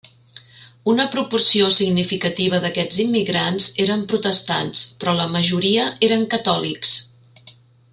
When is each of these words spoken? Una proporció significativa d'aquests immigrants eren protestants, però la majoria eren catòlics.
Una 0.93 1.03
proporció 1.15 1.67
significativa 1.75 2.61
d'aquests 2.65 3.03
immigrants 3.05 3.69
eren 3.87 4.03
protestants, 4.15 4.85
però 5.03 5.17
la 5.23 5.31
majoria 5.39 5.89
eren 6.09 6.27
catòlics. 6.37 7.01